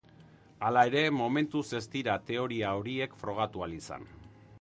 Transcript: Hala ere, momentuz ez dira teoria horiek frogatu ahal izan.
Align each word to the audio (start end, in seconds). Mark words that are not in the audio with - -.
Hala 0.69 0.85
ere, 0.91 1.03
momentuz 1.17 1.61
ez 1.79 1.83
dira 1.97 2.15
teoria 2.31 2.73
horiek 2.79 3.15
frogatu 3.25 3.67
ahal 3.67 3.77
izan. 3.77 4.09